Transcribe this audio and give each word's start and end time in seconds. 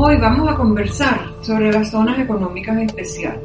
Hoy 0.00 0.16
vamos 0.16 0.48
a 0.48 0.54
conversar 0.54 1.18
sobre 1.42 1.72
las 1.72 1.90
zonas 1.90 2.20
económicas 2.20 2.80
especiales. 2.82 3.40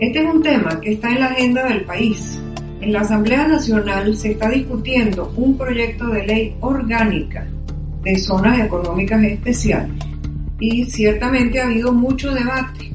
Este 0.00 0.24
es 0.24 0.34
un 0.34 0.42
tema 0.42 0.80
que 0.80 0.94
está 0.94 1.08
en 1.10 1.20
la 1.20 1.26
agenda 1.26 1.68
del 1.68 1.84
país. 1.84 2.36
En 2.80 2.92
la 2.92 3.02
Asamblea 3.02 3.46
Nacional 3.46 4.16
se 4.16 4.32
está 4.32 4.48
discutiendo 4.48 5.32
un 5.36 5.56
proyecto 5.56 6.08
de 6.08 6.26
ley 6.26 6.56
orgánica 6.58 7.46
de 8.02 8.18
zonas 8.18 8.58
económicas 8.58 9.22
especiales 9.22 9.92
y 10.58 10.84
ciertamente 10.86 11.60
ha 11.60 11.66
habido 11.66 11.92
mucho 11.92 12.34
debate 12.34 12.92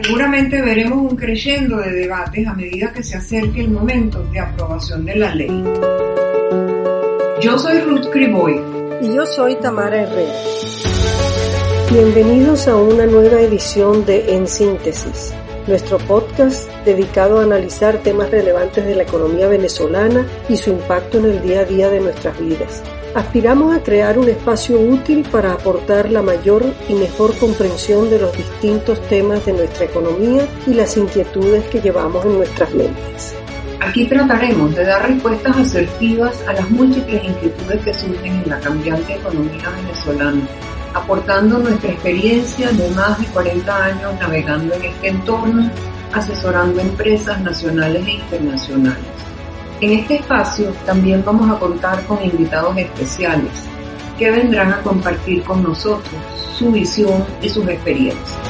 seguramente 0.00 0.62
veremos 0.62 1.10
un 1.10 1.16
creyendo 1.16 1.78
de 1.78 1.90
debates 1.90 2.46
a 2.46 2.54
medida 2.54 2.92
que 2.92 3.02
se 3.02 3.16
acerque 3.16 3.62
el 3.62 3.70
momento 3.70 4.22
de 4.30 4.38
aprobación 4.38 5.04
de 5.04 5.16
la 5.16 5.34
ley. 5.34 5.64
Yo 7.42 7.58
soy 7.58 7.80
Ruth 7.80 8.08
Criboy 8.12 8.60
y 9.02 9.12
yo 9.12 9.26
soy 9.26 9.56
Tamara 9.56 10.02
Herrera. 10.02 10.77
Bienvenidos 11.90 12.68
a 12.68 12.76
una 12.76 13.06
nueva 13.06 13.40
edición 13.40 14.04
de 14.04 14.34
En 14.34 14.46
Síntesis, 14.46 15.32
nuestro 15.66 15.96
podcast 15.96 16.68
dedicado 16.84 17.40
a 17.40 17.44
analizar 17.44 17.96
temas 18.02 18.30
relevantes 18.30 18.84
de 18.84 18.94
la 18.94 19.04
economía 19.04 19.48
venezolana 19.48 20.26
y 20.50 20.58
su 20.58 20.68
impacto 20.68 21.16
en 21.16 21.24
el 21.24 21.40
día 21.40 21.60
a 21.60 21.64
día 21.64 21.88
de 21.88 22.00
nuestras 22.00 22.38
vidas. 22.38 22.82
Aspiramos 23.14 23.74
a 23.74 23.82
crear 23.82 24.18
un 24.18 24.28
espacio 24.28 24.78
útil 24.78 25.26
para 25.32 25.52
aportar 25.54 26.10
la 26.10 26.20
mayor 26.20 26.62
y 26.90 26.92
mejor 26.92 27.34
comprensión 27.38 28.10
de 28.10 28.18
los 28.18 28.36
distintos 28.36 29.00
temas 29.08 29.46
de 29.46 29.54
nuestra 29.54 29.86
economía 29.86 30.46
y 30.66 30.74
las 30.74 30.94
inquietudes 30.94 31.64
que 31.70 31.80
llevamos 31.80 32.22
en 32.26 32.36
nuestras 32.36 32.70
mentes. 32.74 33.34
Aquí 33.80 34.04
trataremos 34.04 34.74
de 34.74 34.84
dar 34.84 35.08
respuestas 35.08 35.56
asertivas 35.56 36.36
a 36.46 36.52
las 36.52 36.68
múltiples 36.68 37.24
inquietudes 37.24 37.82
que 37.82 37.94
surgen 37.94 38.42
en 38.42 38.50
la 38.50 38.60
cambiante 38.60 39.14
economía 39.14 39.70
venezolana 39.70 40.46
aportando 40.94 41.58
nuestra 41.58 41.92
experiencia 41.92 42.70
de 42.72 42.90
más 42.90 43.18
de 43.18 43.26
40 43.26 43.84
años 43.84 44.14
navegando 44.20 44.74
en 44.74 44.84
este 44.84 45.08
entorno, 45.08 45.70
asesorando 46.12 46.80
empresas 46.80 47.40
nacionales 47.40 48.06
e 48.06 48.12
internacionales. 48.12 49.04
En 49.80 49.92
este 49.92 50.16
espacio 50.16 50.72
también 50.84 51.22
vamos 51.24 51.50
a 51.50 51.58
contar 51.58 52.04
con 52.06 52.22
invitados 52.22 52.76
especiales 52.76 53.52
que 54.18 54.30
vendrán 54.30 54.72
a 54.72 54.82
compartir 54.82 55.44
con 55.44 55.62
nosotros 55.62 56.14
su 56.58 56.72
visión 56.72 57.24
y 57.40 57.48
sus 57.48 57.66
experiencias. 57.68 58.47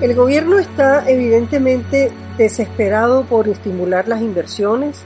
El 0.00 0.14
gobierno 0.14 0.60
está 0.60 1.10
evidentemente 1.10 2.12
desesperado 2.36 3.24
por 3.24 3.48
estimular 3.48 4.06
las 4.06 4.22
inversiones, 4.22 5.02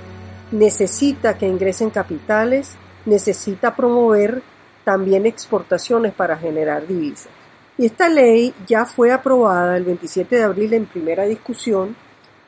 necesita 0.51 1.39
que 1.39 1.48
ingresen 1.48 1.89
capitales, 1.89 2.73
necesita 3.07 3.75
promover 3.75 4.43
también 4.85 5.25
exportaciones 5.25 6.13
para 6.13 6.37
generar 6.37 6.87
divisas. 6.87 7.31
Y 7.79 7.87
esta 7.87 8.11
ley 8.11 8.53
ya 8.67 8.85
fue 8.85 9.13
aprobada 9.13 9.79
el 9.79 9.85
27 9.85 10.37
de 10.37 10.43
abril 10.43 10.75
en 10.75 10.85
primera 10.85 11.25
discusión 11.25 11.97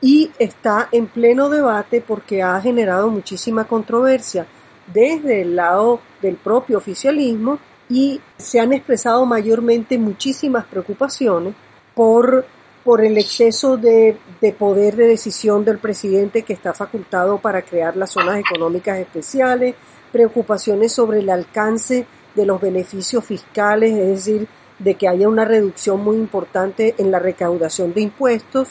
y 0.02 0.30
está 0.38 0.90
en 0.92 1.06
pleno 1.06 1.48
debate 1.48 2.02
porque 2.06 2.42
ha 2.42 2.60
generado 2.60 3.08
muchísima 3.08 3.64
controversia 3.64 4.46
desde 4.92 5.40
el 5.40 5.56
lado 5.56 6.00
del 6.20 6.36
propio 6.36 6.76
oficialismo 6.76 7.58
y 7.88 8.20
se 8.36 8.60
han 8.60 8.74
expresado 8.74 9.24
mayormente 9.24 9.96
muchísimas 9.96 10.66
preocupaciones 10.66 11.54
por, 11.94 12.44
por 12.84 13.04
el 13.04 13.18
exceso 13.18 13.76
de, 13.76 14.16
de 14.40 14.52
poder 14.52 14.96
de 14.96 15.08
decisión 15.08 15.64
del 15.64 15.78
presidente 15.78 16.42
que 16.42 16.52
está 16.52 16.74
facultado 16.74 17.38
para 17.38 17.62
crear 17.62 17.96
las 17.96 18.10
zonas 18.10 18.38
económicas 18.38 18.98
especiales, 18.98 19.74
preocupaciones 20.12 20.92
sobre 20.92 21.20
el 21.20 21.30
alcance 21.30 22.06
de 22.34 22.46
los 22.46 22.60
beneficios 22.60 23.24
fiscales, 23.24 23.92
es 23.92 24.08
decir, 24.08 24.48
de 24.78 24.94
que 24.94 25.08
haya 25.08 25.28
una 25.28 25.44
reducción 25.44 26.02
muy 26.02 26.16
importante 26.16 26.94
en 26.98 27.10
la 27.10 27.18
recaudación 27.18 27.94
de 27.94 28.02
impuestos, 28.02 28.68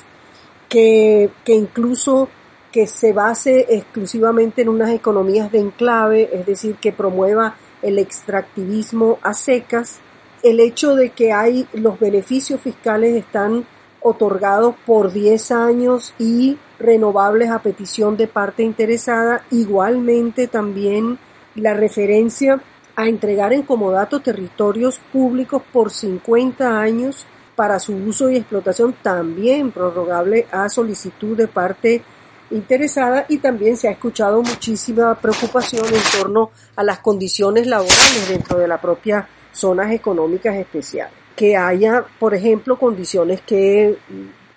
que, 0.69 1.29
que 1.45 1.53
incluso 1.53 2.29
que 2.71 2.87
se 2.87 3.13
base 3.13 3.67
exclusivamente 3.69 4.63
en 4.63 4.69
unas 4.69 4.89
economías 4.89 5.51
de 5.51 5.59
enclave, 5.59 6.29
es 6.33 6.45
decir, 6.45 6.75
que 6.77 6.91
promueva 6.91 7.55
el 7.83 7.99
extractivismo 7.99 9.19
a 9.21 9.33
secas, 9.33 9.99
el 10.43 10.59
hecho 10.59 10.95
de 10.95 11.09
que 11.09 11.31
hay 11.31 11.67
los 11.73 11.99
beneficios 11.99 12.61
fiscales 12.61 13.15
están 13.15 13.65
otorgados 14.01 14.75
por 14.85 15.13
10 15.13 15.51
años 15.51 16.13
y 16.19 16.57
renovables 16.77 17.49
a 17.49 17.59
petición 17.59 18.17
de 18.17 18.27
parte 18.27 18.61
interesada, 18.61 19.45
igualmente 19.49 20.47
también 20.47 21.17
la 21.55 21.73
referencia 21.73 22.61
a 22.95 23.07
entregar 23.07 23.53
en 23.53 23.63
comodato 23.63 24.19
territorios 24.19 24.99
públicos 25.11 25.61
por 25.71 25.89
50 25.89 26.79
años 26.79 27.25
para 27.55 27.79
su 27.79 27.93
uso 27.95 28.29
y 28.29 28.35
explotación, 28.35 28.93
también 29.01 29.71
prorrogable 29.71 30.47
a 30.51 30.67
solicitud 30.69 31.37
de 31.37 31.47
parte 31.47 32.03
interesada. 32.51 33.25
Y 33.29 33.37
también 33.37 33.77
se 33.77 33.87
ha 33.87 33.91
escuchado 33.91 34.41
muchísima 34.41 35.15
preocupación 35.15 35.85
en 35.85 36.19
torno 36.19 36.51
a 36.75 36.83
las 36.83 36.99
condiciones 36.99 37.67
laborales 37.67 38.29
dentro 38.29 38.57
de 38.57 38.67
la 38.67 38.81
propia 38.81 39.27
zonas 39.53 39.91
económicas 39.91 40.55
especiales. 40.55 41.13
Que 41.35 41.55
haya, 41.55 42.05
por 42.19 42.33
ejemplo, 42.33 42.77
condiciones 42.77 43.41
que 43.41 43.97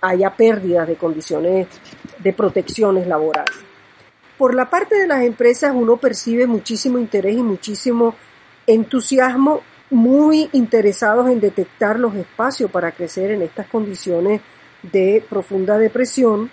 haya 0.00 0.34
pérdidas 0.34 0.88
de 0.88 0.96
condiciones 0.96 1.68
de 2.18 2.32
protecciones 2.32 3.06
laborales. 3.06 3.54
Por 4.36 4.54
la 4.54 4.68
parte 4.68 4.96
de 4.96 5.06
las 5.06 5.22
empresas 5.22 5.72
uno 5.74 5.96
percibe 5.96 6.46
muchísimo 6.46 6.98
interés 6.98 7.36
y 7.36 7.42
muchísimo 7.42 8.14
entusiasmo, 8.66 9.62
muy 9.88 10.50
interesados 10.52 11.30
en 11.30 11.40
detectar 11.40 11.98
los 11.98 12.14
espacios 12.16 12.70
para 12.70 12.92
crecer 12.92 13.30
en 13.30 13.42
estas 13.42 13.66
condiciones 13.68 14.40
de 14.82 15.24
profunda 15.28 15.78
depresión. 15.78 16.50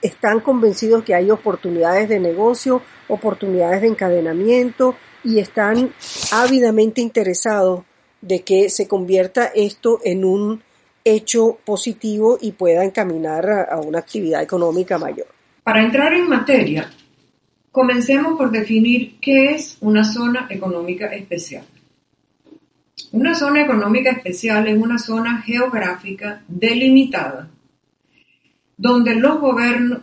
Están 0.00 0.40
convencidos 0.40 1.02
que 1.02 1.14
hay 1.14 1.30
oportunidades 1.30 2.08
de 2.08 2.20
negocio, 2.20 2.80
oportunidades 3.08 3.82
de 3.82 3.88
encadenamiento, 3.88 4.94
y 5.24 5.38
están 5.38 5.90
ávidamente 6.32 7.00
interesados 7.00 7.84
de 8.20 8.42
que 8.42 8.70
se 8.70 8.88
convierta 8.88 9.46
esto 9.54 10.00
en 10.04 10.24
un 10.24 10.62
hecho 11.04 11.58
positivo 11.64 12.38
y 12.40 12.52
pueda 12.52 12.84
encaminar 12.84 13.68
a, 13.70 13.80
una 13.80 14.00
actividad 14.00 14.42
económica 14.42 14.98
mayor. 14.98 15.28
Para 15.62 15.82
entrar 15.82 16.12
en 16.14 16.28
materia, 16.28 16.90
comencemos 17.70 18.36
por 18.36 18.50
definir 18.50 19.18
qué 19.20 19.52
es 19.52 19.78
una 19.80 20.04
zona 20.04 20.48
económica 20.50 21.06
especial. 21.06 21.64
Una 23.12 23.34
zona 23.34 23.62
económica 23.62 24.10
especial 24.10 24.66
es 24.66 24.76
una 24.76 24.98
zona 24.98 25.42
geográfica 25.42 26.42
delimitada 26.48 27.50
donde 28.76 29.14
los, 29.14 29.38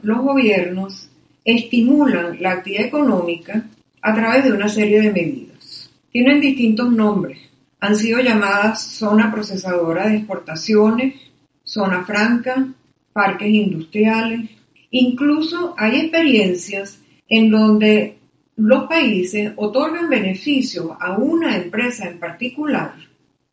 los 0.02 0.22
gobiernos 0.22 1.10
estimulan 1.46 2.42
la 2.42 2.52
actividad 2.52 2.86
económica 2.86 3.66
a 4.04 4.14
través 4.14 4.44
de 4.44 4.52
una 4.52 4.68
serie 4.68 5.02
de 5.02 5.12
medidas. 5.12 5.90
Tienen 6.12 6.42
distintos 6.42 6.92
nombres. 6.92 7.40
Han 7.80 7.96
sido 7.96 8.20
llamadas 8.20 8.84
zona 8.84 9.32
procesadora 9.32 10.08
de 10.08 10.18
exportaciones, 10.18 11.16
zona 11.64 12.04
franca, 12.04 12.68
parques 13.14 13.48
industriales. 13.48 14.50
Incluso 14.92 15.74
hay 15.78 16.02
experiencias 16.02 17.00
en 17.30 17.50
donde 17.50 18.18
los 18.58 18.84
países 18.88 19.54
otorgan 19.56 20.10
beneficios 20.10 20.92
a 21.00 21.18
una 21.18 21.56
empresa 21.56 22.08
en 22.08 22.20
particular 22.20 22.94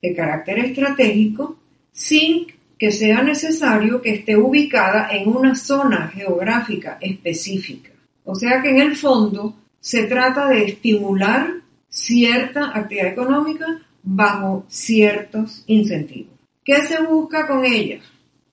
de 0.03 0.15
carácter 0.15 0.59
estratégico 0.59 1.59
sin 1.93 2.47
que 2.77 2.91
sea 2.91 3.23
necesario 3.23 4.03
que 4.03 4.15
esté 4.15 4.37
ubicada 4.37 5.11
en 5.11 5.29
una 5.29 5.55
zona 5.55 6.09
geográfica 6.09 6.99
específica. 7.01 7.91
O 8.25 8.35
sea 8.35 8.61
que 8.61 8.71
en 8.71 8.81
el 8.81 8.97
fondo 8.97 9.55
se 9.81 10.05
trata 10.05 10.49
de 10.49 10.65
estimular 10.65 11.55
cierta 11.89 12.71
actividad 12.79 13.09
económica 13.09 13.67
bajo 14.03 14.65
ciertos 14.69 15.65
incentivos. 15.67 16.35
¿Qué 16.65 16.83
se 16.87 17.03
busca 17.03 17.47
con 17.47 17.65
ella? 17.65 18.01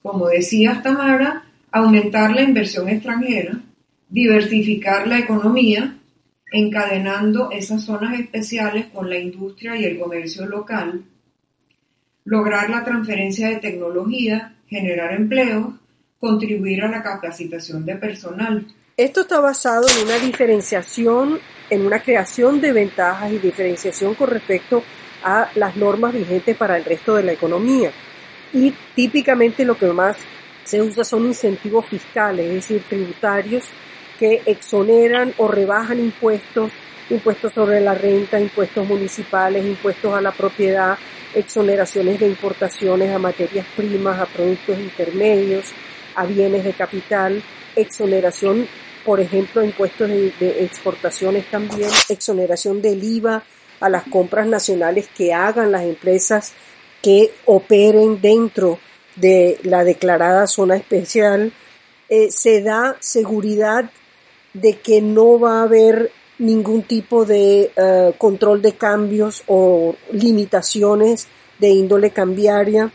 Como 0.02 0.28
decía 0.28 0.82
Tamara, 0.82 1.44
aumentar 1.72 2.32
la 2.32 2.42
inversión 2.42 2.90
extranjera, 2.90 3.60
diversificar 4.10 5.08
la 5.08 5.20
economía, 5.20 5.98
encadenando 6.52 7.52
esas 7.52 7.84
zonas 7.84 8.20
especiales 8.20 8.88
con 8.88 9.10
la 9.10 9.20
industria 9.20 9.76
y 9.76 9.84
el 9.84 10.00
comercio 10.00 10.46
local, 10.46 11.04
lograr 12.24 12.70
la 12.70 12.84
transferencia 12.84 13.50
de 13.50 13.58
tecnología, 13.58 14.56
generar 14.68 15.14
empleos, 15.14 15.74
contribuir 16.20 16.84
a 16.84 16.90
la 16.90 17.04
capacitación 17.04 17.86
de 17.86 17.96
personal, 17.98 18.68
esto 18.98 19.22
está 19.22 19.40
basado 19.40 19.86
en 19.88 20.08
una 20.08 20.18
diferenciación, 20.18 21.40
en 21.70 21.86
una 21.86 22.02
creación 22.02 22.60
de 22.60 22.74
ventajas 22.74 23.32
y 23.32 23.38
diferenciación 23.38 24.16
con 24.16 24.28
respecto 24.28 24.82
a 25.24 25.52
las 25.54 25.76
normas 25.76 26.14
vigentes 26.14 26.58
para 26.58 26.78
el 26.78 26.84
resto 26.84 27.16
de 27.16 27.22
la 27.22 27.32
economía. 27.32 27.92
Y 28.54 28.74
típicamente 28.96 29.66
lo 29.66 29.78
que 29.78 29.86
más 29.86 30.18
se 30.64 30.82
usa 30.82 31.04
son 31.04 31.28
incentivos 31.28 31.86
fiscales, 31.86 32.48
es 32.48 32.54
decir, 32.56 32.84
tributarios, 32.90 33.66
que 34.18 34.42
exoneran 34.48 35.32
o 35.38 35.48
rebajan 35.48 36.00
impuestos, 36.00 36.72
impuestos 37.12 37.54
sobre 37.54 37.80
la 37.82 37.94
renta, 37.94 38.40
impuestos 38.40 38.88
municipales, 38.88 39.64
impuestos 39.64 40.12
a 40.16 40.22
la 40.22 40.32
propiedad, 40.32 40.98
exoneraciones 41.36 42.20
de 42.20 42.30
importaciones 42.30 43.14
a 43.14 43.20
materias 43.20 43.68
primas, 43.76 44.20
a 44.20 44.26
productos 44.26 44.80
intermedios, 44.80 45.68
a 46.16 46.26
bienes 46.26 46.64
de 46.64 46.74
capital, 46.74 47.44
exoneración, 47.76 48.68
por 49.07 49.21
ejemplo, 49.21 49.63
impuestos 49.63 50.09
de, 50.09 50.65
exportaciones 50.65 51.50
también, 51.50 51.89
exoneración 52.09 52.81
del 52.81 53.01
IVA 53.01 53.42
a 53.80 53.88
las 53.88 54.04
compras 54.04 54.48
nacionales 54.48 55.07
que 55.07 55.33
hagan 55.33 55.71
las 55.71 55.83
empresas 55.83 56.51
que 57.01 57.31
operen 57.45 58.19
dentro 58.19 58.80
de 59.15 59.59
la 59.63 59.86
declarada 59.86 60.45
zona 60.45 60.75
especial, 60.75 61.54
eh, 62.09 62.31
se 62.31 62.62
da 62.62 62.98
seguridad 63.00 63.89
de 64.54 64.74
que 64.74 65.01
no 65.01 65.39
va 65.39 65.62
a 65.62 65.63
haber 65.63 66.12
ningún 66.38 66.83
tipo 66.83 67.24
de 67.24 67.71
eh, 67.77 68.13
control 68.18 68.62
de 68.62 68.74
cambios 68.74 69.42
o 69.48 69.95
limitaciones 70.12 71.30
de 71.59 71.69
índole 71.69 72.12
cambiaria, 72.12 72.92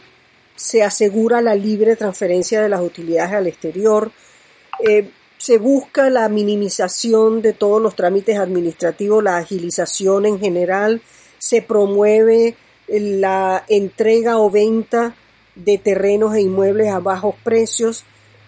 se 0.57 0.83
asegura 0.83 1.41
la 1.41 1.55
libre 1.55 1.97
transferencia 1.97 2.61
de 2.61 2.69
las 2.69 2.83
utilidades 2.83 3.33
al 3.33 3.47
exterior, 3.47 4.13
eh, 4.87 5.09
se 5.43 5.59
busca 5.59 6.09
la 6.09 6.29
minimización 6.29 7.43
de 7.43 7.53
todos 7.53 7.83
los 7.83 7.97
trámites 7.97 8.39
administrativos, 8.39 9.25
la 9.25 9.39
agilización 9.39 10.25
en 10.25 10.39
general, 10.39 11.03
se 11.37 11.63
promueve 11.63 12.55
la 12.87 13.65
entrega 13.67 14.39
o 14.39 14.53
venta 14.53 15.17
de 15.57 15.79
terrenos 15.79 16.37
e 16.37 16.43
inmuebles 16.43 16.93
a 16.93 17.01
bajos 17.01 17.35
precios. 17.43 18.05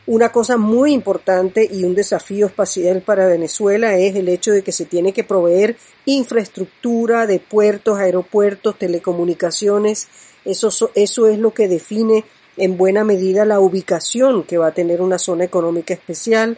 Una 0.06 0.30
cosa 0.30 0.56
muy 0.56 0.92
importante 0.92 1.68
y 1.68 1.82
un 1.82 1.96
desafío 1.96 2.46
espacial 2.46 3.02
para 3.02 3.26
Venezuela 3.26 3.98
es 3.98 4.14
el 4.14 4.28
hecho 4.28 4.52
de 4.52 4.62
que 4.62 4.70
se 4.70 4.84
tiene 4.84 5.12
que 5.12 5.24
proveer 5.24 5.76
infraestructura 6.04 7.26
de 7.26 7.40
puertos, 7.40 7.98
aeropuertos, 7.98 8.78
telecomunicaciones. 8.78 10.06
Eso, 10.44 10.70
eso 10.94 11.26
es 11.26 11.40
lo 11.40 11.52
que 11.52 11.66
define 11.66 12.24
en 12.56 12.76
buena 12.76 13.02
medida 13.02 13.44
la 13.44 13.58
ubicación 13.58 14.44
que 14.44 14.58
va 14.58 14.68
a 14.68 14.74
tener 14.74 15.02
una 15.02 15.18
zona 15.18 15.42
económica 15.42 15.92
especial 15.92 16.56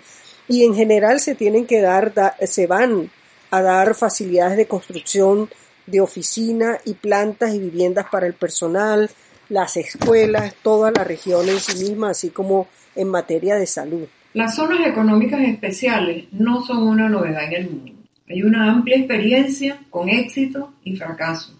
y 0.48 0.64
en 0.64 0.74
general 0.74 1.20
se 1.20 1.34
tienen 1.34 1.66
que 1.66 1.80
dar, 1.80 2.12
se 2.46 2.66
van 2.66 3.10
a 3.50 3.62
dar 3.62 3.94
facilidades 3.94 4.56
de 4.56 4.66
construcción 4.66 5.48
de 5.86 6.00
oficina 6.00 6.78
y 6.84 6.94
plantas 6.94 7.54
y 7.54 7.58
viviendas 7.58 8.06
para 8.10 8.26
el 8.26 8.34
personal, 8.34 9.10
las 9.48 9.76
escuelas, 9.76 10.54
toda 10.62 10.90
la 10.90 11.04
región 11.04 11.48
en 11.48 11.60
sí 11.60 11.84
misma, 11.84 12.10
así 12.10 12.30
como 12.30 12.68
en 12.94 13.08
materia 13.08 13.54
de 13.56 13.66
salud. 13.66 14.06
Las 14.34 14.56
zonas 14.56 14.86
económicas 14.86 15.40
especiales 15.40 16.26
no 16.32 16.62
son 16.64 16.86
una 16.86 17.08
novedad 17.08 17.44
en 17.44 17.52
el 17.54 17.70
mundo. 17.70 17.92
Hay 18.28 18.42
una 18.42 18.70
amplia 18.70 18.96
experiencia 18.98 19.80
con 19.88 20.08
éxito 20.08 20.74
y 20.82 20.96
fracaso. 20.96 21.58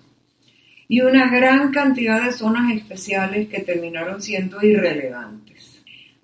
Y 0.88 1.00
una 1.00 1.30
gran 1.30 1.70
cantidad 1.70 2.24
de 2.24 2.32
zonas 2.32 2.72
especiales 2.72 3.48
que 3.48 3.60
terminaron 3.60 4.20
siendo 4.20 4.62
irrelevantes. 4.62 5.55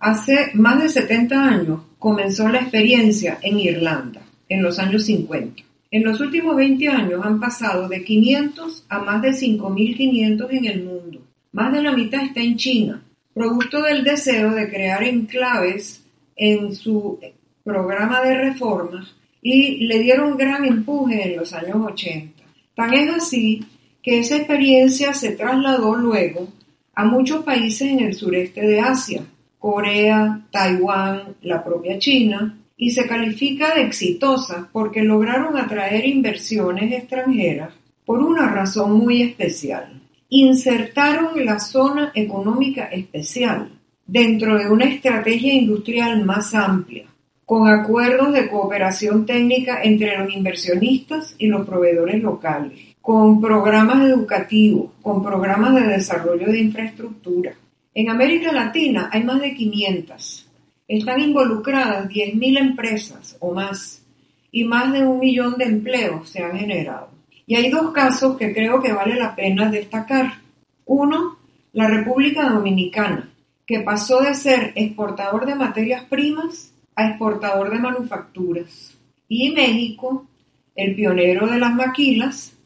Hace 0.02 0.50
más 0.54 0.82
de 0.82 0.88
70 0.88 1.44
años 1.44 1.81
comenzó 2.00 2.49
la 2.49 2.58
experiencia 2.58 3.38
en 3.40 3.60
Irlanda, 3.60 4.20
en 4.49 4.60
los 4.60 4.81
años 4.81 5.04
50. 5.04 5.62
En 5.93 6.02
los 6.02 6.19
últimos 6.19 6.56
20 6.56 6.88
años 6.88 7.25
han 7.25 7.38
pasado 7.38 7.88
de 7.88 8.02
500 8.02 8.84
a 8.88 8.99
más 8.99 9.22
de 9.22 9.28
5.500 9.28 10.49
en 10.50 10.64
el 10.64 10.82
mundo. 10.82 11.20
Más 11.52 11.72
de 11.72 11.82
la 11.82 11.93
mitad 11.93 12.25
está 12.25 12.40
en 12.40 12.56
China, 12.56 13.00
producto 13.32 13.81
del 13.81 14.02
deseo 14.02 14.50
de 14.50 14.69
crear 14.69 15.04
enclaves 15.04 16.02
en 16.34 16.75
su 16.75 17.20
programa 17.62 18.22
de 18.22 18.38
reformas 18.38 19.14
y 19.40 19.87
le 19.87 20.00
dieron 20.00 20.37
gran 20.37 20.64
empuje 20.64 21.31
en 21.31 21.37
los 21.37 21.52
años 21.52 21.76
80. 21.76 22.43
Tan 22.75 22.93
es 22.93 23.08
así 23.08 23.64
que 24.02 24.19
esa 24.19 24.37
experiencia 24.37 25.14
se 25.14 25.37
trasladó 25.37 25.94
luego 25.94 26.48
a 26.93 27.05
muchos 27.05 27.44
países 27.44 27.88
en 27.88 28.00
el 28.00 28.14
sureste 28.14 28.62
de 28.62 28.81
Asia, 28.81 29.22
Corea, 29.62 30.41
Taiwán, 30.50 31.37
la 31.43 31.62
propia 31.62 31.97
China, 31.97 32.59
y 32.76 32.91
se 32.91 33.06
califica 33.06 33.73
de 33.76 33.82
exitosa 33.82 34.69
porque 34.73 35.05
lograron 35.05 35.56
atraer 35.56 36.05
inversiones 36.05 36.93
extranjeras 36.93 37.73
por 38.05 38.19
una 38.19 38.50
razón 38.50 38.94
muy 38.94 39.23
especial. 39.23 40.03
Insertaron 40.31 41.47
la 41.47 41.61
zona 41.61 42.11
económica 42.12 42.87
especial 42.87 43.70
dentro 44.05 44.59
de 44.59 44.69
una 44.69 44.87
estrategia 44.87 45.55
industrial 45.55 46.25
más 46.25 46.56
amplia, 46.56 47.05
con 47.47 47.69
acuerdos 47.69 48.32
de 48.32 48.49
cooperación 48.49 49.25
técnica 49.26 49.81
entre 49.85 50.19
los 50.19 50.35
inversionistas 50.35 51.37
y 51.38 51.47
los 51.47 51.65
proveedores 51.65 52.20
locales, 52.20 52.97
con 53.00 53.41
programas 53.41 54.08
educativos, 54.08 54.91
con 55.00 55.23
programas 55.23 55.76
de 55.76 55.87
desarrollo 55.87 56.49
de 56.49 56.58
infraestructura, 56.58 57.55
en 57.94 58.09
América 58.09 58.53
Latina 58.53 59.11
hay 59.12 59.23
más 59.25 59.41
de 59.41 59.55
500. 59.55 60.49
Están 60.89 61.21
involucradas 61.21 62.09
10.000 62.09 62.59
empresas 62.59 63.37
o 63.41 63.53
más 63.53 64.03
y 64.50 64.65
más 64.65 64.93
de 64.93 65.06
un 65.06 65.19
millón 65.19 65.56
de 65.56 65.65
empleos 65.65 66.29
se 66.29 66.43
han 66.43 66.59
generado. 66.59 67.11
Y 67.47 67.56
hay 67.56 67.71
dos 67.71 67.93
casos 67.93 68.37
que 68.37 68.53
creo 68.53 68.81
que 68.81 68.93
vale 68.93 69.17
la 69.17 69.35
pena 69.35 69.71
destacar. 69.71 70.41
Uno, 70.85 71.39
la 71.73 71.89
República 71.89 72.49
Dominicana, 72.49 73.31
que 73.67 73.81
pasó 73.81 74.21
de 74.21 74.35
ser 74.35 74.73
exportador 74.75 75.47
de 75.47 75.55
materias 75.55 76.05
primas 76.05 76.73
a 76.94 77.09
exportador 77.09 77.71
de 77.71 77.79
manufacturas. 77.79 78.97
Y 79.29 79.50
México, 79.50 80.27
el 80.75 80.94
pionero 80.94 81.47
de 81.47 81.59
las 81.59 81.75
maquilas, 81.75 82.56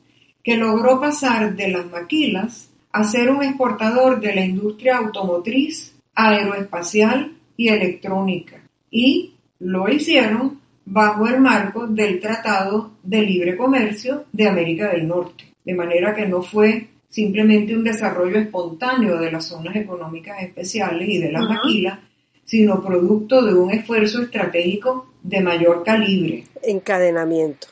que 0.43 0.56
logró 0.56 1.00
pasar 1.00 1.55
de 1.55 1.69
las 1.69 1.87
maquilas 1.87 2.70
a 2.96 3.04
ser 3.04 3.31
un 3.31 3.43
exportador 3.43 4.20
de 4.20 4.34
la 4.34 4.44
industria 4.44 4.96
automotriz, 4.96 5.94
aeroespacial 6.14 7.37
y 7.54 7.69
electrónica. 7.69 8.62
Y 8.90 9.34
lo 9.58 9.87
hicieron 9.88 10.60
bajo 10.87 11.26
el 11.26 11.40
marco 11.40 11.87
del 11.87 12.20
Tratado 12.20 12.93
de 13.02 13.20
Libre 13.20 13.54
Comercio 13.54 14.25
de 14.32 14.48
América 14.48 14.88
del 14.88 15.06
Norte. 15.06 15.44
De 15.62 15.75
manera 15.75 16.14
que 16.14 16.26
no 16.26 16.43
fue 16.43 16.88
simplemente 17.10 17.76
un 17.76 17.84
desarrollo 17.84 18.38
espontáneo 18.38 19.19
de 19.19 19.31
las 19.31 19.44
zonas 19.44 19.76
económicas 19.76 20.42
especiales 20.42 21.06
y 21.06 21.19
de 21.19 21.32
las 21.32 21.42
maquilas, 21.42 21.99
sino 22.44 22.82
producto 22.82 23.44
de 23.44 23.52
un 23.52 23.72
esfuerzo 23.72 24.22
estratégico 24.22 25.12
de 25.22 25.42
mayor 25.42 25.84
calibre. 25.84 26.44
Encadenamiento. 26.62 27.66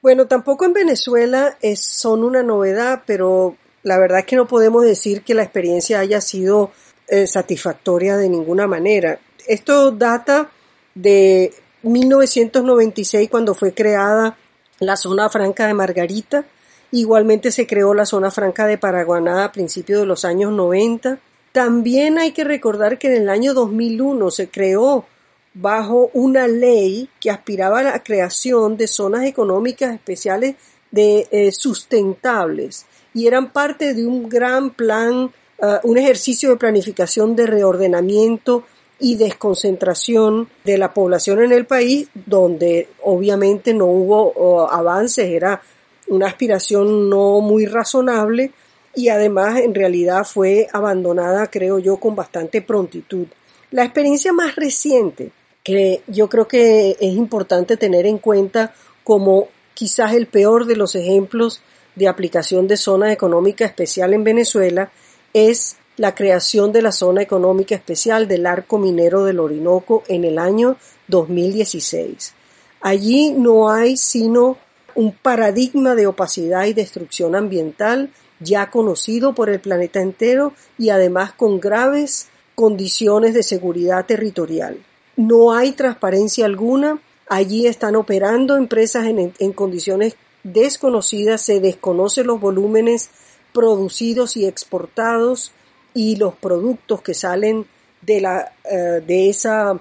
Bueno, 0.00 0.26
tampoco 0.26 0.64
en 0.64 0.74
Venezuela 0.74 1.56
es, 1.60 1.80
son 1.80 2.22
una 2.22 2.42
novedad, 2.44 3.02
pero 3.04 3.56
la 3.84 3.98
verdad 3.98 4.20
es 4.20 4.24
que 4.24 4.36
no 4.36 4.48
podemos 4.48 4.82
decir 4.82 5.22
que 5.22 5.34
la 5.34 5.42
experiencia 5.42 6.00
haya 6.00 6.20
sido 6.20 6.72
eh, 7.06 7.26
satisfactoria 7.26 8.16
de 8.16 8.30
ninguna 8.30 8.66
manera. 8.66 9.20
Esto 9.46 9.90
data 9.90 10.50
de 10.94 11.52
1996 11.82 13.28
cuando 13.28 13.54
fue 13.54 13.74
creada 13.74 14.38
la 14.80 14.96
zona 14.96 15.28
franca 15.28 15.66
de 15.66 15.74
Margarita. 15.74 16.46
Igualmente 16.92 17.52
se 17.52 17.66
creó 17.66 17.92
la 17.92 18.06
zona 18.06 18.30
franca 18.30 18.66
de 18.66 18.78
Paraguaná 18.78 19.44
a 19.44 19.52
principios 19.52 20.00
de 20.00 20.06
los 20.06 20.24
años 20.24 20.50
90. 20.50 21.18
También 21.52 22.18
hay 22.18 22.32
que 22.32 22.44
recordar 22.44 22.98
que 22.98 23.08
en 23.08 23.22
el 23.22 23.28
año 23.28 23.52
2001 23.52 24.30
se 24.30 24.48
creó 24.48 25.04
bajo 25.52 26.10
una 26.14 26.48
ley 26.48 27.10
que 27.20 27.30
aspiraba 27.30 27.80
a 27.80 27.84
la 27.84 28.02
creación 28.02 28.78
de 28.78 28.86
zonas 28.86 29.24
económicas 29.24 29.92
especiales 29.92 30.56
de 30.90 31.28
eh, 31.30 31.52
sustentables 31.52 32.86
y 33.14 33.26
eran 33.26 33.52
parte 33.52 33.94
de 33.94 34.06
un 34.06 34.28
gran 34.28 34.70
plan, 34.70 35.30
uh, 35.62 35.66
un 35.84 35.96
ejercicio 35.96 36.50
de 36.50 36.56
planificación 36.56 37.36
de 37.36 37.46
reordenamiento 37.46 38.64
y 38.98 39.16
desconcentración 39.16 40.48
de 40.64 40.78
la 40.78 40.92
población 40.92 41.42
en 41.42 41.52
el 41.52 41.66
país, 41.66 42.08
donde 42.14 42.88
obviamente 43.02 43.72
no 43.72 43.86
hubo 43.86 44.70
avances, 44.70 45.28
era 45.28 45.62
una 46.08 46.26
aspiración 46.26 47.08
no 47.08 47.40
muy 47.40 47.66
razonable 47.66 48.52
y 48.94 49.08
además 49.08 49.60
en 49.60 49.74
realidad 49.74 50.24
fue 50.24 50.68
abandonada, 50.72 51.48
creo 51.48 51.78
yo, 51.78 51.96
con 51.96 52.14
bastante 52.14 52.62
prontitud. 52.62 53.26
La 53.70 53.84
experiencia 53.84 54.32
más 54.32 54.54
reciente, 54.54 55.32
que 55.62 56.02
yo 56.06 56.28
creo 56.28 56.46
que 56.46 56.90
es 56.92 57.14
importante 57.14 57.76
tener 57.76 58.06
en 58.06 58.18
cuenta 58.18 58.74
como 59.02 59.48
quizás 59.74 60.14
el 60.14 60.26
peor 60.26 60.66
de 60.66 60.76
los 60.76 60.94
ejemplos 60.94 61.60
de 61.94 62.08
aplicación 62.08 62.66
de 62.66 62.76
zona 62.76 63.12
económica 63.12 63.64
especial 63.64 64.14
en 64.14 64.24
Venezuela 64.24 64.90
es 65.32 65.76
la 65.96 66.14
creación 66.14 66.72
de 66.72 66.82
la 66.82 66.92
zona 66.92 67.22
económica 67.22 67.74
especial 67.74 68.26
del 68.26 68.46
arco 68.46 68.78
minero 68.78 69.24
del 69.24 69.38
Orinoco 69.38 70.02
en 70.08 70.24
el 70.24 70.38
año 70.38 70.76
2016. 71.08 72.34
Allí 72.80 73.30
no 73.30 73.70
hay 73.70 73.96
sino 73.96 74.58
un 74.94 75.12
paradigma 75.12 75.94
de 75.94 76.06
opacidad 76.06 76.66
y 76.66 76.72
destrucción 76.72 77.34
ambiental 77.34 78.10
ya 78.40 78.70
conocido 78.70 79.34
por 79.34 79.48
el 79.50 79.60
planeta 79.60 80.00
entero 80.00 80.52
y 80.78 80.90
además 80.90 81.32
con 81.32 81.60
graves 81.60 82.28
condiciones 82.54 83.34
de 83.34 83.42
seguridad 83.42 84.04
territorial. 84.06 84.78
No 85.16 85.52
hay 85.52 85.72
transparencia 85.72 86.44
alguna 86.44 87.00
Allí 87.28 87.66
están 87.66 87.96
operando 87.96 88.56
empresas 88.56 89.06
en, 89.06 89.52
condiciones 89.52 90.16
desconocidas, 90.44 91.42
se 91.42 91.60
desconocen 91.60 92.28
los 92.28 92.40
volúmenes 92.40 93.10
producidos 93.52 94.36
y 94.36 94.46
exportados 94.46 95.52
y 95.94 96.16
los 96.16 96.34
productos 96.34 97.02
que 97.02 97.14
salen 97.14 97.66
de, 98.02 98.20
la, 98.20 98.52
eh, 98.70 99.02
de, 99.04 99.28
esa, 99.28 99.80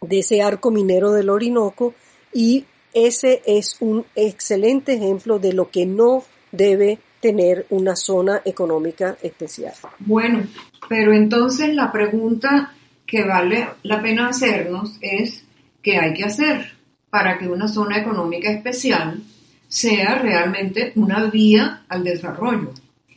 de 0.00 0.18
ese 0.18 0.42
arco 0.42 0.70
minero 0.70 1.12
del 1.12 1.30
Orinoco 1.30 1.94
y 2.32 2.66
ese 2.92 3.42
es 3.46 3.76
un 3.80 4.04
excelente 4.14 4.94
ejemplo 4.94 5.38
de 5.38 5.52
lo 5.52 5.70
que 5.70 5.86
no 5.86 6.24
debe 6.52 6.98
tener 7.20 7.66
una 7.70 7.96
zona 7.96 8.42
económica 8.44 9.16
especial. 9.22 9.74
Bueno, 10.00 10.46
pero 10.88 11.12
entonces 11.12 11.74
la 11.74 11.90
pregunta 11.90 12.74
que 13.06 13.24
vale 13.24 13.68
la 13.82 14.02
pena 14.02 14.28
hacernos 14.28 14.98
es 15.00 15.44
qué 15.82 15.98
hay 15.98 16.14
que 16.14 16.24
hacer 16.24 16.72
para 17.10 17.38
que 17.38 17.48
una 17.48 17.68
zona 17.68 17.98
económica 17.98 18.50
especial 18.50 19.22
sea 19.68 20.16
realmente 20.16 20.92
una 20.96 21.24
vía 21.24 21.84
al 21.88 22.02
desarrollo. 22.02 22.72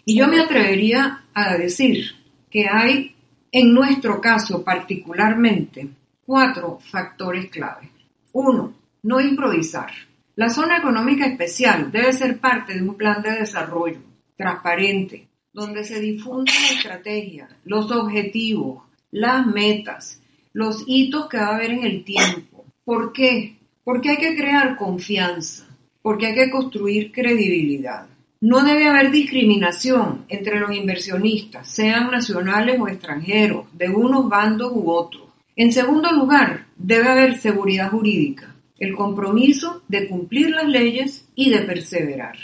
Y 0.06 0.18
yo 0.18 0.28
me 0.28 0.40
atrevería 0.40 1.24
a 1.34 1.58
decir 1.58 2.12
que 2.50 2.68
hay, 2.68 3.16
en 3.52 3.74
nuestro 3.74 4.20
caso 4.20 4.64
particularmente, 4.64 5.88
cuatro 6.26 6.80
factores 6.80 7.50
clave. 7.50 7.90
Uno, 8.34 8.74
no 9.04 9.20
improvisar. 9.22 9.92
La 10.36 10.50
zona 10.50 10.78
económica 10.78 11.26
especial 11.26 11.92
debe 11.92 12.14
ser 12.14 12.40
parte 12.40 12.74
de 12.74 12.82
un 12.82 12.96
plan 12.96 13.22
de 13.22 13.32
desarrollo 13.32 14.02
transparente, 14.36 15.28
donde 15.54 15.84
se 15.84 16.00
difunda 16.00 16.52
la 16.52 16.76
estrategia, 16.76 17.50
los 17.66 17.92
objetivos, 17.92 18.84
las 19.12 19.46
metas, 19.46 20.22
los 20.54 20.84
hitos 20.88 21.28
que 21.28 21.38
va 21.38 21.48
a 21.48 21.56
haber 21.56 21.72
en 21.72 21.84
el 21.84 22.04
tiempo. 22.04 22.66
¿Por 22.84 23.14
qué? 23.14 23.58
Porque 23.84 24.12
hay 24.12 24.18
que 24.18 24.36
crear 24.36 24.78
confianza, 24.78 25.68
porque 26.02 26.28
hay 26.28 26.36
que 26.36 26.50
construir 26.50 27.12
credibilidad. 27.12 28.08
No 28.40 28.64
debe 28.64 28.88
haber 28.88 29.12
discriminación 29.12 30.26
entre 30.30 30.60
los 30.60 30.76
inversionistas, 30.76 31.68
sean 31.68 32.10
nacionales 32.10 32.80
o 32.80 32.88
extranjeros, 32.88 33.66
de 33.74 33.90
unos 33.90 34.28
bandos 34.28 34.72
u 34.74 34.90
otros. 34.90 35.24
En 35.56 35.72
segundo 35.72 36.12
lugar, 36.12 36.66
debe 36.76 37.08
haber 37.08 37.38
seguridad 37.38 37.92
jurídica 37.92 38.52
el 38.82 38.96
compromiso 38.96 39.84
de 39.88 40.08
cumplir 40.08 40.50
las 40.50 40.68
leyes 40.68 41.30
y 41.36 41.52
de 41.52 41.60
perseverar. 41.60 42.36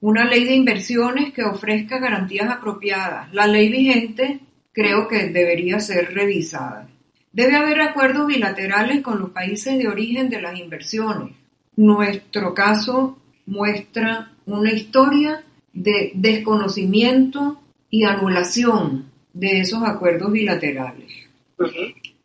Una 0.00 0.24
ley 0.24 0.42
de 0.42 0.56
inversiones 0.56 1.32
que 1.32 1.44
ofrezca 1.44 2.00
garantías 2.00 2.50
apropiadas. 2.50 3.32
La 3.32 3.46
ley 3.46 3.68
vigente 3.68 4.40
creo 4.72 5.06
que 5.06 5.28
debería 5.28 5.78
ser 5.78 6.12
revisada. 6.12 6.88
Debe 7.32 7.54
haber 7.54 7.80
acuerdos 7.80 8.26
bilaterales 8.26 9.02
con 9.02 9.20
los 9.20 9.30
países 9.30 9.78
de 9.78 9.86
origen 9.86 10.28
de 10.28 10.42
las 10.42 10.58
inversiones. 10.58 11.36
Nuestro 11.78 12.54
caso 12.54 13.18
muestra 13.46 14.32
una 14.46 14.72
historia 14.72 15.44
de 15.72 16.10
desconocimiento 16.12 17.62
y 17.88 18.02
anulación 18.02 19.12
de 19.32 19.60
esos 19.60 19.84
acuerdos 19.84 20.32
bilaterales. 20.32 21.08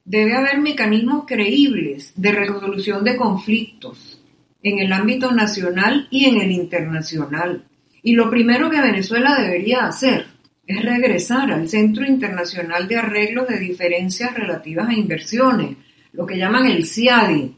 Debe 0.03 0.33
haber 0.33 0.57
mecanismos 0.59 1.25
creíbles 1.27 2.13
de 2.15 2.31
resolución 2.31 3.03
de 3.03 3.15
conflictos 3.15 4.19
en 4.63 4.79
el 4.79 4.91
ámbito 4.91 5.31
nacional 5.31 6.07
y 6.09 6.25
en 6.25 6.41
el 6.41 6.49
internacional. 6.49 7.63
Y 8.01 8.13
lo 8.13 8.31
primero 8.31 8.71
que 8.71 8.81
Venezuela 8.81 9.39
debería 9.39 9.85
hacer 9.85 10.25
es 10.65 10.83
regresar 10.83 11.51
al 11.51 11.69
Centro 11.69 12.07
Internacional 12.07 12.87
de 12.87 12.97
Arreglos 12.97 13.47
de 13.47 13.59
Diferencias 13.59 14.33
Relativas 14.33 14.89
a 14.89 14.95
Inversiones, 14.95 15.77
lo 16.11 16.25
que 16.25 16.39
llaman 16.39 16.65
el 16.65 16.87
CIADI, 16.87 17.55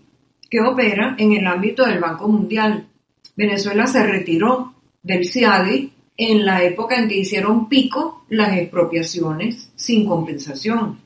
que 0.49 0.61
opera 0.61 1.15
en 1.17 1.33
el 1.33 1.47
ámbito 1.47 1.85
del 1.85 1.99
Banco 1.99 2.27
Mundial. 2.27 2.87
Venezuela 3.35 3.87
se 3.87 4.05
retiró 4.05 4.73
del 5.03 5.25
CIADI 5.25 5.91
en 6.17 6.45
la 6.45 6.63
época 6.63 6.97
en 6.97 7.07
que 7.07 7.17
hicieron 7.17 7.67
pico 7.67 8.25
las 8.29 8.57
expropiaciones 8.57 9.71
sin 9.75 10.05
compensación. 10.05 10.99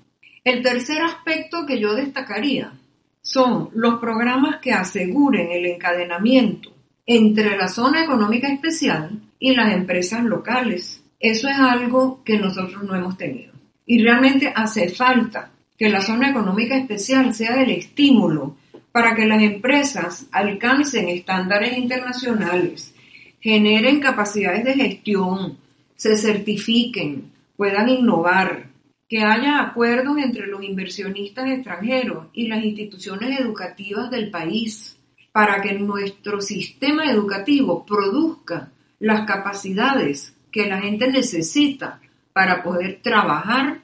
El 0.43 0.61
tercer 0.61 1.01
aspecto 1.01 1.65
que 1.65 1.79
yo 1.79 1.95
destacaría 1.95 2.73
son 3.21 3.69
los 3.73 3.99
programas 3.99 4.57
que 4.61 4.71
aseguren 4.71 5.51
el 5.51 5.65
encadenamiento 5.65 6.71
entre 7.05 7.57
la 7.57 7.67
zona 7.67 8.03
económica 8.03 8.47
especial 8.47 9.19
y 9.39 9.55
las 9.55 9.73
empresas 9.73 10.23
locales. 10.23 11.03
Eso 11.19 11.47
es 11.47 11.57
algo 11.57 12.23
que 12.23 12.37
nosotros 12.37 12.83
no 12.83 12.95
hemos 12.95 13.17
tenido. 13.17 13.53
Y 13.85 14.03
realmente 14.03 14.53
hace 14.55 14.89
falta 14.89 15.51
que 15.77 15.89
la 15.89 16.01
zona 16.01 16.29
económica 16.29 16.77
especial 16.77 17.33
sea 17.33 17.61
el 17.61 17.71
estímulo 17.71 18.55
para 18.99 19.15
que 19.15 19.25
las 19.25 19.41
empresas 19.41 20.27
alcancen 20.29 21.07
estándares 21.07 21.77
internacionales, 21.77 22.93
generen 23.39 24.01
capacidades 24.01 24.65
de 24.65 24.73
gestión, 24.73 25.57
se 25.95 26.17
certifiquen, 26.17 27.31
puedan 27.55 27.87
innovar, 27.87 28.67
que 29.07 29.23
haya 29.23 29.61
acuerdos 29.61 30.17
entre 30.17 30.47
los 30.47 30.61
inversionistas 30.65 31.49
extranjeros 31.49 32.27
y 32.33 32.49
las 32.49 32.61
instituciones 32.61 33.39
educativas 33.39 34.11
del 34.11 34.31
país 34.31 34.97
para 35.31 35.61
que 35.61 35.75
nuestro 35.75 36.41
sistema 36.41 37.09
educativo 37.09 37.85
produzca 37.85 38.69
las 38.99 39.25
capacidades 39.25 40.35
que 40.51 40.67
la 40.67 40.81
gente 40.81 41.09
necesita 41.09 42.01
para 42.33 42.61
poder 42.61 42.99
trabajar 43.01 43.79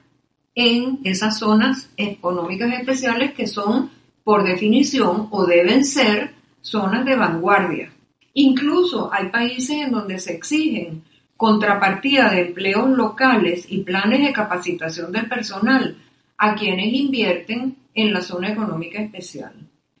en 0.54 1.00
esas 1.04 1.38
zonas 1.38 1.88
económicas 1.96 2.70
especiales 2.74 3.32
que 3.32 3.46
son, 3.46 3.95
por 4.26 4.42
definición, 4.42 5.28
o 5.30 5.46
deben 5.46 5.84
ser 5.84 6.32
zonas 6.60 7.04
de 7.04 7.14
vanguardia. 7.14 7.92
Incluso 8.34 9.08
hay 9.12 9.28
países 9.28 9.76
en 9.84 9.92
donde 9.92 10.18
se 10.18 10.32
exigen 10.32 11.04
contrapartida 11.36 12.32
de 12.32 12.40
empleos 12.48 12.90
locales 12.90 13.66
y 13.68 13.82
planes 13.82 14.26
de 14.26 14.32
capacitación 14.32 15.12
del 15.12 15.28
personal 15.28 15.96
a 16.38 16.56
quienes 16.56 16.92
invierten 16.92 17.76
en 17.94 18.12
la 18.12 18.20
zona 18.20 18.50
económica 18.50 19.00
especial. 19.00 19.52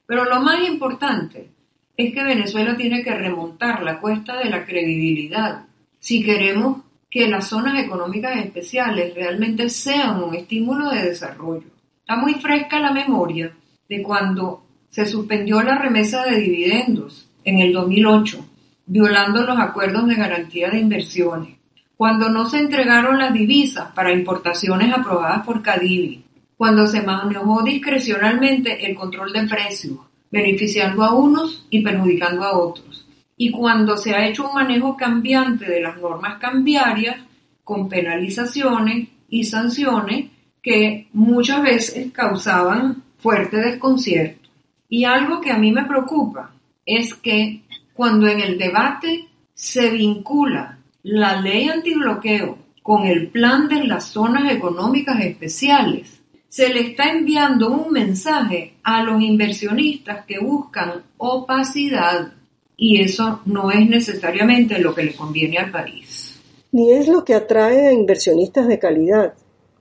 Pero 0.06 0.24
lo 0.24 0.40
más 0.40 0.66
importante 0.66 1.48
es 1.96 2.12
que 2.12 2.24
Venezuela 2.24 2.76
tiene 2.76 3.04
que 3.04 3.14
remontar 3.14 3.84
la 3.84 4.00
cuesta 4.00 4.38
de 4.38 4.50
la 4.50 4.66
credibilidad 4.66 5.66
si 6.00 6.24
queremos 6.24 6.78
que 7.08 7.28
las 7.28 7.46
zonas 7.46 7.78
económicas 7.78 8.36
especiales 8.38 9.14
realmente 9.14 9.70
sean 9.70 10.20
un 10.20 10.34
estímulo 10.34 10.90
de 10.90 11.10
desarrollo. 11.10 11.68
Está 12.00 12.16
muy 12.16 12.34
fresca 12.34 12.80
la 12.80 12.90
memoria 12.90 13.52
de 13.88 14.02
cuando 14.02 14.64
se 14.90 15.06
suspendió 15.06 15.62
la 15.62 15.78
remesa 15.78 16.24
de 16.24 16.38
dividendos 16.38 17.28
en 17.44 17.58
el 17.60 17.72
2008 17.72 18.44
violando 18.86 19.42
los 19.42 19.58
acuerdos 19.58 20.06
de 20.06 20.14
garantía 20.14 20.70
de 20.70 20.78
inversiones, 20.78 21.56
cuando 21.96 22.28
no 22.28 22.48
se 22.48 22.58
entregaron 22.58 23.18
las 23.18 23.32
divisas 23.32 23.88
para 23.92 24.12
importaciones 24.12 24.92
aprobadas 24.94 25.44
por 25.44 25.62
Cadivi, 25.62 26.24
cuando 26.56 26.86
se 26.86 27.02
manejó 27.02 27.62
discrecionalmente 27.62 28.86
el 28.86 28.94
control 28.94 29.32
de 29.32 29.46
precios, 29.46 29.98
beneficiando 30.30 31.02
a 31.02 31.14
unos 31.14 31.66
y 31.68 31.82
perjudicando 31.82 32.44
a 32.44 32.56
otros, 32.56 33.08
y 33.36 33.50
cuando 33.50 33.96
se 33.96 34.14
ha 34.14 34.26
hecho 34.26 34.48
un 34.48 34.54
manejo 34.54 34.96
cambiante 34.96 35.66
de 35.66 35.80
las 35.80 35.98
normas 35.98 36.38
cambiarias 36.38 37.16
con 37.64 37.88
penalizaciones 37.88 39.08
y 39.28 39.44
sanciones 39.44 40.30
que 40.62 41.08
muchas 41.12 41.62
veces 41.62 42.12
causaban 42.12 43.02
fuerte 43.18 43.56
desconcierto. 43.58 44.48
Y 44.88 45.04
algo 45.04 45.40
que 45.40 45.50
a 45.50 45.58
mí 45.58 45.72
me 45.72 45.84
preocupa 45.84 46.52
es 46.84 47.14
que 47.14 47.62
cuando 47.92 48.28
en 48.28 48.40
el 48.40 48.58
debate 48.58 49.26
se 49.54 49.90
vincula 49.90 50.78
la 51.02 51.40
ley 51.40 51.68
antibloqueo 51.68 52.58
con 52.82 53.04
el 53.06 53.28
plan 53.28 53.68
de 53.68 53.84
las 53.84 54.10
zonas 54.10 54.52
económicas 54.52 55.20
especiales, 55.20 56.20
se 56.48 56.72
le 56.72 56.80
está 56.80 57.10
enviando 57.10 57.70
un 57.70 57.92
mensaje 57.92 58.74
a 58.82 59.02
los 59.02 59.20
inversionistas 59.20 60.24
que 60.24 60.38
buscan 60.38 61.02
opacidad 61.16 62.32
y 62.76 63.00
eso 63.00 63.40
no 63.46 63.70
es 63.70 63.88
necesariamente 63.88 64.78
lo 64.78 64.94
que 64.94 65.02
le 65.02 65.14
conviene 65.14 65.58
al 65.58 65.70
país. 65.70 66.40
Ni 66.72 66.92
es 66.92 67.08
lo 67.08 67.24
que 67.24 67.34
atrae 67.34 67.88
a 67.88 67.92
inversionistas 67.92 68.68
de 68.68 68.78
calidad, 68.78 69.34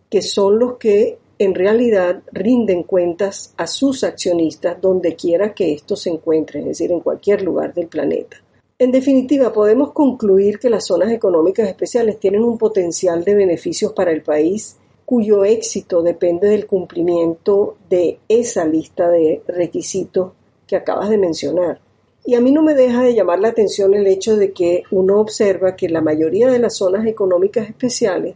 que 0.10 0.22
son 0.22 0.58
los 0.58 0.77
que 0.77 1.18
en 1.38 1.56
realidad 1.56 2.24
rinden 2.32 2.84
cuentas 2.84 3.54
a 3.58 3.68
sus 3.68 4.04
accionistas 4.04 4.80
donde 4.80 5.15
quiera 5.15 5.54
que 5.54 5.74
estos 5.74 6.01
se 6.01 6.10
encuentren, 6.10 6.63
es 6.63 6.80
decir, 6.80 6.92
en 6.92 7.01
cualquier 7.01 7.42
lugar 7.42 7.74
del 7.74 7.88
planeta. 7.88 8.38
En 8.77 8.92
definitiva, 8.92 9.54
podemos 9.54 9.94
concluir 9.94 10.60
que 10.60 10.70
las 10.70 10.86
zonas 10.86 11.12
económicas 11.12 11.68
especiales 11.68 12.20
tienen 12.20 12.44
un 12.44 12.58
potencial 12.58 13.24
de 13.24 13.36
beneficios 13.36 13.94
para 13.94 14.12
el 14.12 14.22
país 14.22 14.77
cuyo 15.06 15.46
éxito 15.46 16.01
depende 16.01 16.50
del 16.50 16.65
cumplimiento 16.65 17.77
de 17.89 18.20
esa 18.27 18.65
lista 18.65 19.10
de 19.10 19.42
requisitos 19.48 20.34
que 20.68 20.75
acabas 20.75 21.10
de 21.10 21.18
mencionar. 21.18 21.80
Y 22.25 22.34
a 22.34 22.42
mí 22.42 22.51
no 22.51 22.63
me 22.63 22.74
deja 22.74 23.04
de 23.04 23.13
llamar 23.13 23.39
la 23.39 23.50
atención 23.50 23.94
el 23.94 24.08
hecho 24.08 24.36
de 24.36 24.51
que 24.51 24.84
uno 24.89 25.20
observa 25.22 25.75
que 25.75 25.89
la 25.89 26.01
mayoría 26.01 26.50
de 26.50 26.60
las 26.60 26.77
zonas 26.77 27.06
económicas 27.06 27.70
especiales 27.70 28.36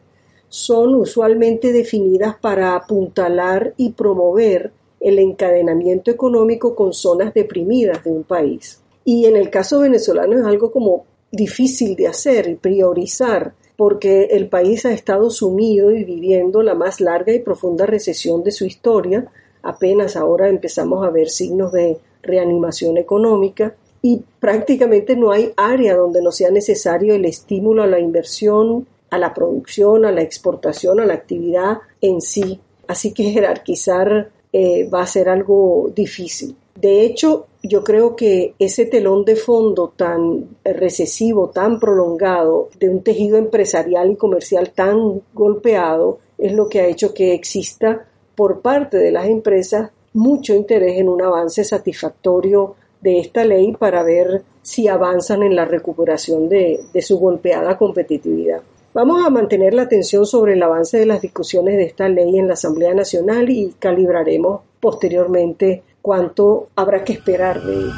son 0.50 0.96
usualmente 0.96 1.72
definidas 1.72 2.36
para 2.36 2.76
apuntalar 2.76 3.74
y 3.78 3.92
promover 3.92 4.72
el 5.00 5.20
encadenamiento 5.20 6.12
económico 6.12 6.76
con 6.76 6.94
zonas 6.94 7.34
deprimidas 7.34 8.04
de 8.04 8.12
un 8.12 8.24
país. 8.24 8.82
Y 9.06 9.26
en 9.26 9.38
el 9.38 9.50
caso 9.50 9.80
venezolano 9.80 10.38
es 10.40 10.46
algo 10.46 10.72
como 10.72 11.06
difícil 11.32 11.96
de 11.96 12.08
hacer 12.08 12.50
y 12.50 12.56
priorizar 12.56 13.54
porque 13.78 14.24
el 14.32 14.50
país 14.50 14.86
ha 14.86 14.92
estado 14.92 15.30
sumido 15.30 15.92
y 15.94 16.04
viviendo 16.04 16.62
la 16.62 16.76
más 16.76 17.00
larga 17.00 17.34
y 17.34 17.40
profunda 17.40 17.86
recesión 17.86 18.44
de 18.44 18.52
su 18.52 18.66
historia. 18.66 19.32
Apenas 19.64 20.18
ahora 20.18 20.50
empezamos 20.50 21.06
a 21.06 21.10
ver 21.12 21.30
signos 21.30 21.72
de 21.72 21.98
reanimación 22.22 22.98
económica 22.98 23.76
y 24.02 24.22
prácticamente 24.40 25.16
no 25.16 25.32
hay 25.32 25.54
área 25.56 25.96
donde 25.96 26.22
no 26.22 26.32
sea 26.32 26.52
necesario 26.52 27.16
el 27.16 27.24
estímulo 27.24 27.84
a 27.84 27.88
la 27.88 28.00
inversión, 28.00 28.86
a 29.10 29.18
la 29.18 29.34
producción, 29.34 30.06
a 30.06 30.12
la 30.12 30.22
exportación, 30.22 31.00
a 31.00 31.06
la 31.06 31.14
actividad 31.14 31.78
en 32.02 32.22
sí. 32.22 32.60
Así 32.88 33.14
que 33.14 33.32
jerarquizar 33.32 34.30
eh, 34.52 34.90
va 34.90 35.04
a 35.04 35.08
ser 35.08 35.30
algo 35.30 35.92
difícil. 35.96 36.56
De 36.76 37.02
hecho, 37.02 37.48
yo 37.62 37.84
creo 37.84 38.16
que 38.16 38.54
ese 38.58 38.86
telón 38.86 39.26
de 39.26 39.36
fondo 39.36 39.94
tan 39.96 40.58
recesivo, 40.64 41.50
tan 41.50 41.80
prolongado, 41.80 42.70
de 42.80 42.90
un 42.90 43.04
tejido 43.04 43.38
empresarial 43.38 44.12
y 44.12 44.16
comercial 44.16 44.72
tan 44.72 45.22
golpeado, 45.34 46.20
es 46.38 46.54
lo 46.54 46.70
que 46.70 46.80
ha 46.80 46.88
hecho 46.88 47.14
que 47.14 47.34
exista 47.34 48.08
por 48.36 48.62
parte 48.62 48.98
de 48.98 49.12
las 49.12 49.28
empresas 49.28 49.92
mucho 50.14 50.56
interés 50.56 50.98
en 50.98 51.10
un 51.10 51.22
avance 51.22 51.64
satisfactorio 51.64 52.76
de 53.02 53.20
esta 53.20 53.44
ley 53.44 53.74
para 53.74 54.02
ver 54.04 54.44
si 54.62 54.88
avanzan 54.88 55.44
en 55.44 55.56
la 55.56 55.66
recuperación 55.66 56.48
de, 56.48 56.80
de 56.94 57.02
su 57.02 57.20
golpeada 57.20 57.78
competitividad. 57.78 58.62
Vamos 58.92 59.24
a 59.24 59.30
mantener 59.30 59.76
la 59.76 59.84
atención 59.84 60.26
sobre 60.26 60.54
el 60.54 60.64
avance 60.64 60.98
de 60.98 61.06
las 61.06 61.22
discusiones 61.22 61.78
de 61.78 61.84
esta 61.84 62.10
ley 62.10 62.40
en 62.40 62.48
la 62.48 62.54
Asamblea 62.54 62.96
Nacional 62.96 63.48
y 63.52 63.76
calibraremos 63.78 64.62
posteriormente 64.80 65.84
cuánto 66.02 66.70
habrá 66.76 67.04
que 67.04 67.14
esperar 67.14 67.62
de 67.62 67.74
él. 67.74 67.92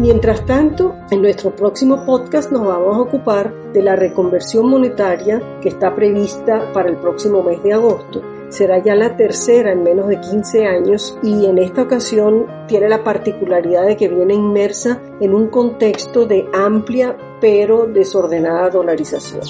Mientras 0.00 0.44
tanto, 0.46 0.96
en 1.12 1.22
nuestro 1.22 1.54
próximo 1.54 2.04
podcast 2.04 2.50
nos 2.50 2.66
vamos 2.66 2.96
a 2.96 3.02
ocupar 3.02 3.72
de 3.72 3.82
la 3.82 3.94
reconversión 3.94 4.68
monetaria 4.68 5.40
que 5.62 5.68
está 5.68 5.94
prevista 5.94 6.72
para 6.72 6.88
el 6.88 6.96
próximo 6.96 7.40
mes 7.44 7.62
de 7.62 7.74
agosto. 7.74 8.22
Será 8.48 8.82
ya 8.82 8.96
la 8.96 9.16
tercera 9.16 9.70
en 9.70 9.84
menos 9.84 10.08
de 10.08 10.18
15 10.18 10.66
años 10.66 11.16
y 11.22 11.46
en 11.46 11.58
esta 11.58 11.82
ocasión 11.82 12.46
tiene 12.66 12.88
la 12.88 13.04
particularidad 13.04 13.86
de 13.86 13.96
que 13.96 14.08
viene 14.08 14.34
inmersa 14.34 15.00
en 15.20 15.34
un 15.34 15.46
contexto 15.48 16.26
de 16.26 16.48
amplia 16.52 17.16
pero 17.40 17.86
desordenada 17.86 18.70
dolarización. 18.70 19.42